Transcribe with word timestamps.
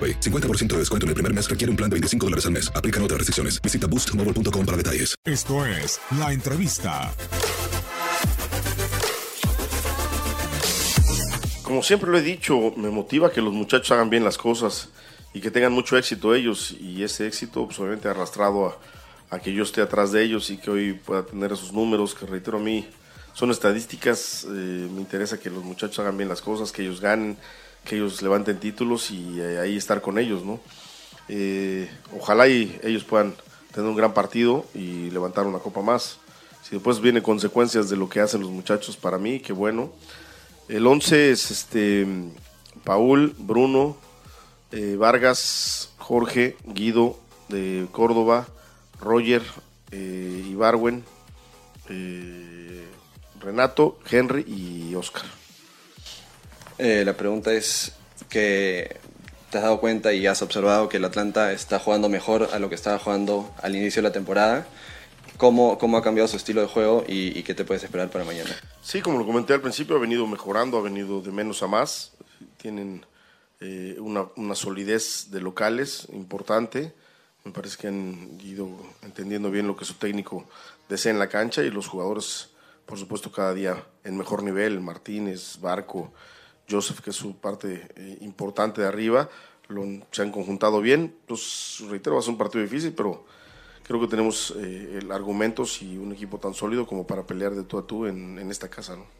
AroPay. 0.00 0.20
50% 0.20 0.68
de 0.68 0.78
descuento 0.78 1.04
en 1.04 1.08
el 1.08 1.14
primer 1.14 1.34
mes 1.34 1.48
requiere 1.48 1.70
un 1.70 1.76
plan 1.76 1.90
de 1.90 1.94
25 1.94 2.26
dólares 2.26 2.46
al 2.46 2.52
mes. 2.52 2.72
Aplican 2.74 3.02
otras 3.02 3.18
restricciones. 3.18 3.60
Visita 3.60 3.86
boostmobile.com 3.86 4.64
para 4.64 4.76
detalles. 4.76 5.14
Esto 5.24 5.66
es 5.66 6.00
La 6.18 6.32
Entrevista. 6.32 7.12
Como 11.62 11.82
siempre 11.84 12.10
lo 12.10 12.18
he 12.18 12.22
dicho, 12.22 12.72
me 12.76 12.90
motiva 12.90 13.30
que 13.30 13.40
los 13.40 13.52
muchachos 13.52 13.92
hagan 13.92 14.10
bien 14.10 14.24
las 14.24 14.36
cosas 14.38 14.88
y 15.32 15.40
que 15.40 15.52
tengan 15.52 15.72
mucho 15.72 15.96
éxito 15.96 16.34
ellos. 16.34 16.72
Y 16.80 17.04
ese 17.04 17.28
éxito, 17.28 17.66
pues 17.66 17.78
obviamente, 17.78 18.08
ha 18.08 18.10
arrastrado 18.10 18.66
a, 18.66 18.78
a 19.30 19.38
que 19.38 19.52
yo 19.52 19.62
esté 19.62 19.80
atrás 19.80 20.10
de 20.10 20.24
ellos 20.24 20.50
y 20.50 20.56
que 20.56 20.70
hoy 20.70 20.94
pueda 20.94 21.24
tener 21.24 21.52
esos 21.52 21.72
números 21.72 22.16
que, 22.16 22.26
reitero 22.26 22.58
a 22.58 22.60
mí, 22.60 22.88
son 23.34 23.52
estadísticas. 23.52 24.44
Eh, 24.44 24.88
me 24.92 25.00
interesa 25.00 25.38
que 25.38 25.48
los 25.48 25.62
muchachos 25.62 26.00
hagan 26.00 26.16
bien 26.16 26.28
las 26.28 26.42
cosas, 26.42 26.72
que 26.72 26.82
ellos 26.82 27.00
ganen, 27.00 27.36
que 27.84 27.96
ellos 27.96 28.22
levanten 28.22 28.58
títulos 28.58 29.10
y 29.10 29.40
eh, 29.40 29.58
ahí 29.58 29.76
estar 29.76 30.00
con 30.00 30.18
ellos, 30.18 30.44
¿no? 30.44 30.60
Eh, 31.28 31.90
ojalá 32.16 32.48
y 32.48 32.78
ellos 32.82 33.04
puedan 33.04 33.34
tener 33.72 33.88
un 33.88 33.96
gran 33.96 34.14
partido 34.14 34.66
y 34.74 35.10
levantar 35.10 35.46
una 35.46 35.58
copa 35.58 35.80
más. 35.80 36.18
Si 36.62 36.72
después 36.72 37.00
vienen 37.00 37.22
consecuencias 37.22 37.88
de 37.88 37.96
lo 37.96 38.08
que 38.08 38.20
hacen 38.20 38.40
los 38.40 38.50
muchachos 38.50 38.96
para 38.96 39.18
mí, 39.18 39.40
qué 39.40 39.52
bueno. 39.52 39.92
El 40.68 40.86
11 40.86 41.30
es 41.30 41.50
este 41.50 42.06
Paul, 42.84 43.34
Bruno, 43.38 43.96
eh, 44.72 44.96
Vargas, 44.96 45.90
Jorge, 45.98 46.56
Guido 46.64 47.18
de 47.48 47.86
Córdoba, 47.90 48.46
Roger, 49.00 49.42
Ibarwen, 49.92 51.04
Renato, 53.40 53.98
Henry 54.08 54.44
y 54.46 54.94
Oscar. 54.94 55.24
Eh, 56.82 57.04
la 57.04 57.12
pregunta 57.12 57.52
es 57.52 57.92
que 58.30 58.96
te 59.50 59.58
has 59.58 59.64
dado 59.64 59.80
cuenta 59.80 60.14
y 60.14 60.26
has 60.26 60.40
observado 60.40 60.88
que 60.88 60.96
el 60.96 61.04
Atlanta 61.04 61.52
está 61.52 61.78
jugando 61.78 62.08
mejor 62.08 62.48
a 62.54 62.58
lo 62.58 62.70
que 62.70 62.74
estaba 62.74 62.98
jugando 62.98 63.52
al 63.60 63.76
inicio 63.76 64.00
de 64.00 64.08
la 64.08 64.14
temporada. 64.14 64.66
¿Cómo, 65.36 65.76
cómo 65.76 65.98
ha 65.98 66.02
cambiado 66.02 66.26
su 66.26 66.38
estilo 66.38 66.62
de 66.62 66.68
juego 66.68 67.04
y, 67.06 67.42
qué 67.42 67.52
te 67.52 67.66
puedes 67.66 67.84
esperar 67.84 68.08
para 68.08 68.24
mañana? 68.24 68.56
Sí, 68.80 69.02
como 69.02 69.18
lo 69.18 69.26
comenté 69.26 69.52
al 69.52 69.60
principio, 69.60 69.94
ha 69.96 69.98
venido 69.98 70.26
mejorando, 70.26 70.78
ha 70.78 70.80
venido 70.80 71.20
de 71.20 71.30
menos 71.30 71.62
a 71.62 71.66
más. 71.66 72.12
Tienen 72.56 73.04
eh, 73.60 73.96
una, 73.98 74.28
una 74.36 74.54
solidez 74.54 75.30
de 75.30 75.42
locales 75.42 76.06
importante. 76.14 76.94
Me 77.44 77.52
parece 77.52 77.76
que 77.76 77.88
han 77.88 78.40
ido 78.42 78.70
entendiendo 79.02 79.50
bien 79.50 79.66
lo 79.66 79.76
que 79.76 79.84
su 79.84 79.94
técnico 79.94 80.48
desea 80.88 81.12
en 81.12 81.18
la 81.18 81.28
cancha 81.28 81.62
y 81.62 81.70
los 81.70 81.88
jugadores, 81.88 82.48
por 82.86 82.98
supuesto, 82.98 83.30
cada 83.30 83.52
día 83.52 83.84
en 84.02 84.16
mejor 84.16 84.42
nivel. 84.42 84.80
Martínez, 84.80 85.58
Barco, 85.60 86.10
Joseph, 86.70 87.00
que 87.00 87.10
es 87.10 87.16
su 87.16 87.36
parte 87.36 87.88
eh, 87.96 88.18
importante 88.20 88.80
de 88.80 88.86
arriba, 88.86 89.28
lo, 89.68 89.84
se 90.10 90.22
han 90.22 90.30
conjuntado 90.30 90.80
bien. 90.80 91.14
Pues 91.26 91.82
reitero, 91.88 92.16
va 92.16 92.20
a 92.20 92.22
ser 92.22 92.32
un 92.32 92.38
partido 92.38 92.62
difícil, 92.62 92.92
pero 92.92 93.24
creo 93.82 94.00
que 94.00 94.06
tenemos 94.06 94.54
eh, 94.56 95.00
argumentos 95.10 95.82
y 95.82 95.98
un 95.98 96.12
equipo 96.12 96.38
tan 96.38 96.54
sólido 96.54 96.86
como 96.86 97.06
para 97.06 97.26
pelear 97.26 97.54
de 97.54 97.64
tú 97.64 97.78
a 97.78 97.86
tú 97.86 98.06
en, 98.06 98.38
en 98.38 98.50
esta 98.50 98.68
casa. 98.68 98.96
¿no? 98.96 99.19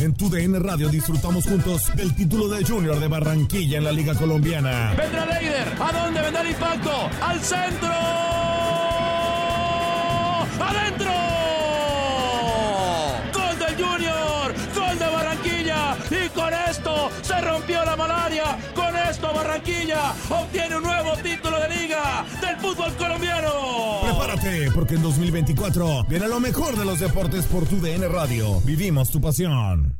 En 0.00 0.14
tu 0.14 0.28
DN 0.28 0.58
Radio 0.58 0.88
disfrutamos 0.88 1.44
juntos 1.44 1.94
del 1.94 2.14
título 2.14 2.48
de 2.48 2.64
Junior 2.64 2.98
de 2.98 3.06
Barranquilla 3.08 3.78
en 3.78 3.84
la 3.84 3.92
Liga 3.92 4.14
Colombiana. 4.14 4.94
Vendrá 4.96 5.26
Leider, 5.26 5.68
¿a 5.80 5.92
dónde 5.92 6.20
vendrá 6.20 6.42
el 6.42 6.50
impacto? 6.50 6.90
¡Al 7.20 7.40
centro! 7.40 7.88
¡Adentro! 10.60 11.12
¡Gol 13.32 13.58
del 13.58 13.84
Junior! 13.84 14.54
¡Gol 14.74 14.98
de 14.98 15.06
Barranquilla! 15.06 15.96
Y 16.10 16.28
con 16.30 16.52
esto 16.68 17.10
se 17.22 17.40
rompió 17.40 17.84
la 17.84 17.94
malaria. 17.96 18.58
Con 18.74 18.96
esto 18.96 19.32
Barranquilla 19.32 20.12
obtiene 20.30 20.76
un 20.76 20.82
nuevo 20.82 21.16
título 21.18 21.60
de 21.60 21.68
Liga 21.76 21.91
del 22.40 22.56
fútbol 22.58 22.92
colombiano. 22.94 23.50
Prepárate, 24.02 24.70
porque 24.72 24.94
en 24.94 25.02
2024 25.02 26.04
viene 26.04 26.28
lo 26.28 26.40
mejor 26.40 26.76
de 26.76 26.84
los 26.84 27.00
deportes 27.00 27.46
por 27.46 27.66
tu 27.66 27.80
DN 27.80 28.08
Radio. 28.08 28.60
Vivimos 28.62 29.10
tu 29.10 29.20
pasión. 29.20 29.96